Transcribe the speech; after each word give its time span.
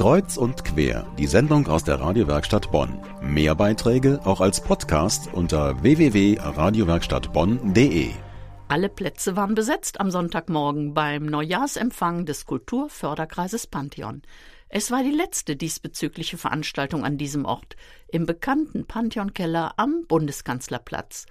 Kreuz 0.00 0.36
und 0.38 0.64
quer, 0.64 1.06
die 1.18 1.26
Sendung 1.26 1.66
aus 1.66 1.84
der 1.84 2.00
Radiowerkstatt 2.00 2.72
Bonn. 2.72 2.98
Mehr 3.20 3.54
Beiträge 3.54 4.18
auch 4.24 4.40
als 4.40 4.62
Podcast 4.62 5.28
unter 5.34 5.82
www.radiowerkstattbonn.de. 5.82 8.08
Alle 8.68 8.88
Plätze 8.88 9.36
waren 9.36 9.54
besetzt 9.54 10.00
am 10.00 10.10
Sonntagmorgen 10.10 10.94
beim 10.94 11.26
Neujahrsempfang 11.26 12.24
des 12.24 12.46
Kulturförderkreises 12.46 13.66
Pantheon. 13.66 14.22
Es 14.70 14.90
war 14.90 15.02
die 15.02 15.10
letzte 15.10 15.54
diesbezügliche 15.54 16.38
Veranstaltung 16.38 17.04
an 17.04 17.18
diesem 17.18 17.44
Ort, 17.44 17.76
im 18.08 18.24
bekannten 18.24 18.86
Pantheonkeller 18.86 19.74
am 19.76 20.06
Bundeskanzlerplatz. 20.08 21.26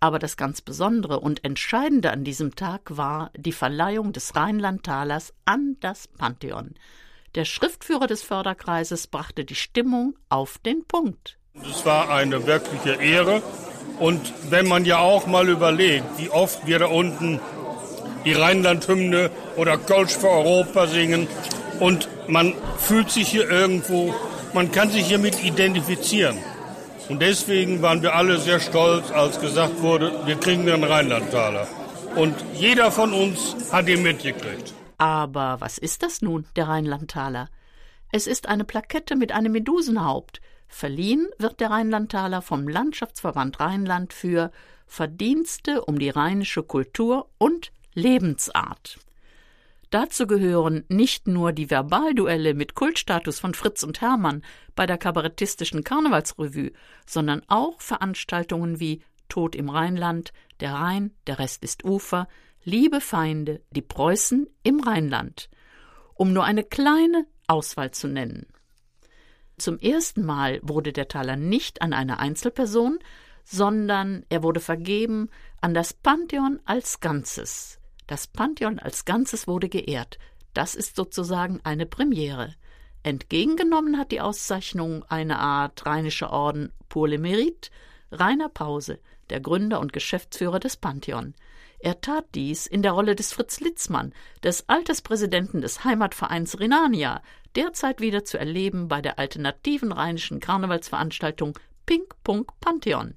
Aber 0.00 0.18
das 0.18 0.36
ganz 0.36 0.60
Besondere 0.60 1.20
und 1.20 1.44
Entscheidende 1.44 2.10
an 2.10 2.24
diesem 2.24 2.56
Tag 2.56 2.96
war 2.96 3.30
die 3.36 3.52
Verleihung 3.52 4.12
des 4.12 4.34
Rheinlandtalers 4.34 5.34
an 5.44 5.76
das 5.78 6.08
Pantheon. 6.08 6.74
Der 7.38 7.44
Schriftführer 7.44 8.08
des 8.08 8.24
Förderkreises 8.24 9.06
brachte 9.06 9.44
die 9.44 9.54
Stimmung 9.54 10.16
auf 10.28 10.58
den 10.58 10.84
Punkt. 10.88 11.38
Es 11.70 11.86
war 11.86 12.10
eine 12.10 12.48
wirkliche 12.48 13.00
Ehre. 13.00 13.42
Und 14.00 14.32
wenn 14.50 14.66
man 14.66 14.84
ja 14.84 14.98
auch 14.98 15.28
mal 15.28 15.48
überlegt, 15.48 16.04
wie 16.16 16.30
oft 16.30 16.66
wir 16.66 16.80
da 16.80 16.86
unten 16.86 17.38
die 18.24 18.32
Rheinland-Hymne 18.32 19.30
oder 19.54 19.78
Kölsch 19.78 20.16
für 20.16 20.30
Europa 20.30 20.88
singen 20.88 21.28
und 21.78 22.08
man 22.26 22.54
fühlt 22.76 23.12
sich 23.12 23.28
hier 23.28 23.48
irgendwo, 23.48 24.12
man 24.52 24.72
kann 24.72 24.90
sich 24.90 25.06
hiermit 25.06 25.44
identifizieren. 25.44 26.38
Und 27.08 27.22
deswegen 27.22 27.82
waren 27.82 28.02
wir 28.02 28.16
alle 28.16 28.38
sehr 28.38 28.58
stolz, 28.58 29.12
als 29.12 29.40
gesagt 29.40 29.80
wurde, 29.80 30.10
wir 30.26 30.40
kriegen 30.40 30.66
den 30.66 30.82
Rheinlandtaler. 30.82 31.68
Und 32.16 32.34
jeder 32.54 32.90
von 32.90 33.12
uns 33.12 33.54
hat 33.70 33.88
ihn 33.88 34.02
mitgekriegt. 34.02 34.74
Aber 34.98 35.60
was 35.60 35.78
ist 35.78 36.02
das 36.02 36.22
nun, 36.22 36.46
der 36.56 36.68
Rheinlandtaler? 36.68 37.48
Es 38.10 38.26
ist 38.26 38.48
eine 38.48 38.64
Plakette 38.64 39.16
mit 39.16 39.32
einem 39.32 39.52
Medusenhaupt. 39.52 40.40
Verliehen 40.66 41.28
wird 41.38 41.60
der 41.60 41.70
Rheinlandtaler 41.70 42.42
vom 42.42 42.68
Landschaftsverband 42.68 43.60
Rheinland 43.60 44.12
für 44.12 44.50
Verdienste 44.86 45.84
um 45.84 45.98
die 45.98 46.10
rheinische 46.10 46.62
Kultur 46.62 47.28
und 47.38 47.72
Lebensart. 47.94 48.98
Dazu 49.90 50.26
gehören 50.26 50.84
nicht 50.88 51.26
nur 51.26 51.52
die 51.52 51.70
Verbalduelle 51.70 52.52
mit 52.52 52.74
Kultstatus 52.74 53.38
von 53.40 53.54
Fritz 53.54 53.82
und 53.82 54.00
Hermann 54.00 54.42
bei 54.74 54.86
der 54.86 54.98
kabarettistischen 54.98 55.84
Karnevalsrevue, 55.84 56.72
sondern 57.06 57.42
auch 57.48 57.80
Veranstaltungen 57.80 58.80
wie 58.80 59.02
Tod 59.28 59.54
im 59.54 59.70
Rheinland, 59.70 60.32
der 60.60 60.74
Rhein, 60.74 61.12
der 61.26 61.38
Rest 61.38 61.62
ist 61.62 61.84
Ufer, 61.84 62.28
Liebe 62.70 63.00
Feinde, 63.00 63.62
die 63.70 63.80
Preußen 63.80 64.46
im 64.62 64.80
Rheinland, 64.80 65.48
um 66.12 66.34
nur 66.34 66.44
eine 66.44 66.62
kleine 66.62 67.24
Auswahl 67.46 67.92
zu 67.92 68.08
nennen. 68.08 68.46
Zum 69.56 69.78
ersten 69.78 70.22
Mal 70.22 70.60
wurde 70.62 70.92
der 70.92 71.08
Taler 71.08 71.36
nicht 71.36 71.80
an 71.80 71.94
eine 71.94 72.18
Einzelperson, 72.18 72.98
sondern 73.42 74.26
er 74.28 74.42
wurde 74.42 74.60
vergeben 74.60 75.30
an 75.62 75.72
das 75.72 75.94
Pantheon 75.94 76.60
als 76.66 77.00
Ganzes. 77.00 77.80
Das 78.06 78.26
Pantheon 78.26 78.78
als 78.78 79.06
Ganzes 79.06 79.48
wurde 79.48 79.70
geehrt. 79.70 80.18
Das 80.52 80.74
ist 80.74 80.94
sozusagen 80.94 81.60
eine 81.64 81.86
Premiere. 81.86 82.54
Entgegengenommen 83.02 83.96
hat 83.96 84.12
die 84.12 84.20
Auszeichnung 84.20 85.06
eine 85.08 85.38
Art 85.38 85.86
rheinischer 85.86 86.34
Orden 86.34 86.70
pour 86.90 87.08
le 87.08 87.16
mérite 87.16 87.70
Rainer 88.12 88.50
Pause, 88.50 88.98
der 89.30 89.40
Gründer 89.40 89.80
und 89.80 89.94
Geschäftsführer 89.94 90.60
des 90.60 90.76
Pantheon. 90.76 91.34
Er 91.80 92.00
tat 92.00 92.26
dies 92.34 92.66
in 92.66 92.82
der 92.82 92.92
Rolle 92.92 93.14
des 93.14 93.32
Fritz 93.32 93.60
Litzmann, 93.60 94.12
des 94.42 94.68
Alterspräsidenten 94.68 95.60
des 95.60 95.84
Heimatvereins 95.84 96.58
Renania, 96.58 97.22
derzeit 97.54 98.00
wieder 98.00 98.24
zu 98.24 98.38
erleben 98.38 98.88
bei 98.88 99.00
der 99.00 99.18
alternativen 99.18 99.92
rheinischen 99.92 100.40
Karnevalsveranstaltung 100.40 101.58
Pink 101.86 102.14
Punk 102.24 102.50
Pantheon. 102.60 103.14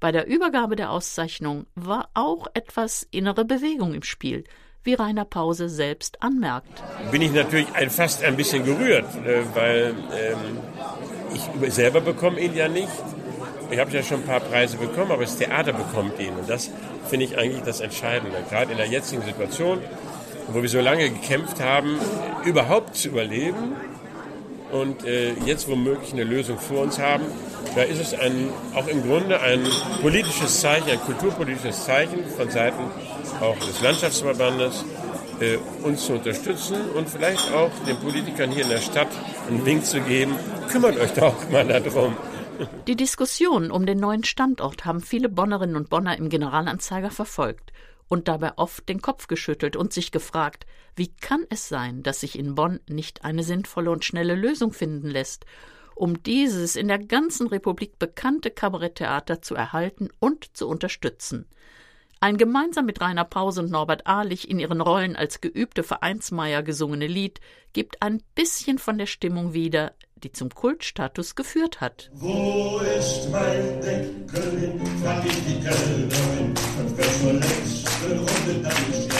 Bei 0.00 0.12
der 0.12 0.26
Übergabe 0.26 0.76
der 0.76 0.90
Auszeichnung 0.90 1.66
war 1.74 2.08
auch 2.14 2.46
etwas 2.54 3.06
innere 3.10 3.44
Bewegung 3.44 3.94
im 3.94 4.02
Spiel, 4.02 4.44
wie 4.84 4.94
Rainer 4.94 5.24
Pause 5.24 5.68
selbst 5.68 6.22
anmerkt. 6.22 6.82
Bin 7.10 7.20
ich 7.20 7.32
natürlich 7.32 7.72
ein, 7.74 7.90
fast 7.90 8.24
ein 8.24 8.36
bisschen 8.36 8.64
gerührt, 8.64 9.04
äh, 9.26 9.42
weil 9.54 9.94
ähm, 10.12 10.58
ich 11.34 11.72
selber 11.74 12.00
bekomme 12.00 12.40
ihn 12.40 12.54
ja 12.54 12.68
nicht. 12.68 12.88
Ich 13.70 13.78
habe 13.78 13.90
ja 13.90 14.02
schon 14.02 14.20
ein 14.20 14.26
paar 14.26 14.40
Preise 14.40 14.78
bekommen, 14.78 15.12
aber 15.12 15.22
das 15.24 15.36
Theater 15.36 15.72
bekommt 15.72 16.18
ihn. 16.18 16.34
Und 16.34 16.48
das 16.48 16.70
finde 17.08 17.26
ich 17.26 17.36
eigentlich 17.36 17.62
das 17.62 17.80
Entscheidende. 17.80 18.36
Gerade 18.48 18.72
in 18.72 18.78
der 18.78 18.86
jetzigen 18.86 19.22
Situation, 19.22 19.80
wo 20.48 20.62
wir 20.62 20.68
so 20.68 20.80
lange 20.80 21.10
gekämpft 21.10 21.60
haben, 21.60 21.98
überhaupt 22.44 22.96
zu 22.96 23.08
überleben 23.08 23.76
und 24.72 25.04
äh, 25.04 25.32
jetzt 25.44 25.68
womöglich 25.68 26.12
eine 26.12 26.24
Lösung 26.24 26.58
vor 26.58 26.80
uns 26.80 26.98
haben, 26.98 27.24
da 27.74 27.82
ist 27.82 28.00
es 28.00 28.18
ein, 28.18 28.48
auch 28.74 28.86
im 28.86 29.02
Grunde 29.02 29.40
ein 29.40 29.60
politisches 30.00 30.60
Zeichen, 30.60 30.90
ein 30.90 31.00
kulturpolitisches 31.00 31.84
Zeichen 31.84 32.24
von 32.36 32.50
Seiten 32.50 32.84
auch 33.40 33.58
des 33.58 33.80
Landschaftsverbandes, 33.82 34.84
äh, 35.40 35.58
uns 35.86 36.06
zu 36.06 36.14
unterstützen 36.14 36.76
und 36.96 37.08
vielleicht 37.08 37.52
auch 37.52 37.70
den 37.86 37.96
Politikern 37.98 38.50
hier 38.50 38.64
in 38.64 38.70
der 38.70 38.80
Stadt 38.80 39.08
einen 39.48 39.64
Wink 39.64 39.84
zu 39.84 40.00
geben, 40.00 40.34
kümmert 40.70 40.98
euch 40.98 41.12
doch 41.12 41.34
mal 41.50 41.66
darum. 41.66 42.16
Die 42.86 42.96
Diskussion 42.96 43.70
um 43.70 43.86
den 43.86 43.98
neuen 43.98 44.24
Standort 44.24 44.84
haben 44.84 45.00
viele 45.00 45.28
Bonnerinnen 45.28 45.76
und 45.76 45.90
Bonner 45.90 46.16
im 46.16 46.28
Generalanzeiger 46.28 47.10
verfolgt 47.10 47.72
und 48.08 48.26
dabei 48.26 48.56
oft 48.56 48.88
den 48.88 49.00
Kopf 49.00 49.28
geschüttelt 49.28 49.76
und 49.76 49.92
sich 49.92 50.10
gefragt, 50.10 50.66
wie 50.96 51.08
kann 51.08 51.44
es 51.50 51.68
sein, 51.68 52.02
dass 52.02 52.20
sich 52.20 52.38
in 52.38 52.54
Bonn 52.54 52.80
nicht 52.88 53.24
eine 53.24 53.44
sinnvolle 53.44 53.90
und 53.90 54.04
schnelle 54.04 54.34
Lösung 54.34 54.72
finden 54.72 55.08
lässt, 55.08 55.44
um 55.94 56.22
dieses 56.22 56.74
in 56.74 56.88
der 56.88 56.98
ganzen 56.98 57.46
Republik 57.46 57.98
bekannte 57.98 58.50
Kabaretttheater 58.50 59.42
zu 59.42 59.54
erhalten 59.54 60.08
und 60.18 60.56
zu 60.56 60.68
unterstützen. 60.68 61.46
Ein 62.20 62.36
gemeinsam 62.36 62.86
mit 62.86 63.00
Rainer 63.00 63.24
Pause 63.24 63.62
und 63.62 63.70
Norbert 63.70 64.08
Ahlich 64.08 64.50
in 64.50 64.58
ihren 64.58 64.80
Rollen 64.80 65.14
als 65.14 65.40
geübte 65.40 65.84
Vereinsmeier 65.84 66.64
gesungene 66.64 67.06
Lied 67.06 67.40
gibt 67.72 68.02
ein 68.02 68.22
bisschen 68.34 68.78
von 68.78 68.98
der 68.98 69.06
Stimmung 69.06 69.52
wieder, 69.52 69.92
die 70.18 70.32
zum 70.32 70.50
Kultstatus 70.50 71.34
geführt 71.34 71.80
hat. 71.80 72.10
Wo 72.14 72.80
ist 72.98 73.30
mein 73.30 73.80
Deckel 73.80 74.80
frag 75.02 75.24
ich 75.24 75.44
die 75.46 75.60
Kellnerin, 75.60 76.54
und 76.78 76.96
wer 76.96 77.12
zur 77.20 77.32
letzten 77.34 78.18
Runde 78.18 78.62
dann 78.62 78.90
nicht 78.90 79.12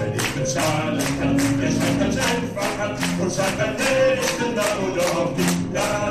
Wenn 0.00 0.14
ich 0.14 0.30
bezahlen 0.34 1.02
kann, 1.20 1.36
wer 1.58 1.68
es 1.68 1.78
ganz 1.98 2.16
einfach 2.16 2.78
hat 2.78 2.98
und 3.20 3.30
sagt 3.30 3.58
beim 3.58 3.74
nächsten 3.74 4.54
da 4.54 4.78
oder 4.78 5.02
auch 5.18 5.36
nicht. 5.36 5.72
La, 5.72 6.09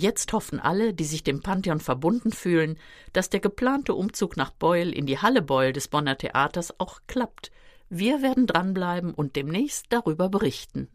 Jetzt 0.00 0.32
hoffen 0.32 0.60
alle, 0.60 0.94
die 0.94 1.02
sich 1.02 1.24
dem 1.24 1.40
Pantheon 1.40 1.80
verbunden 1.80 2.30
fühlen, 2.30 2.78
dass 3.12 3.30
der 3.30 3.40
geplante 3.40 3.94
Umzug 3.94 4.36
nach 4.36 4.52
Beul 4.52 4.92
in 4.92 5.06
die 5.06 5.18
Halle 5.18 5.42
Beul 5.42 5.72
des 5.72 5.88
Bonner 5.88 6.16
Theaters 6.16 6.78
auch 6.78 7.00
klappt. 7.08 7.50
Wir 7.90 8.22
werden 8.22 8.46
dranbleiben 8.46 9.12
und 9.12 9.34
demnächst 9.34 9.86
darüber 9.88 10.28
berichten. 10.28 10.86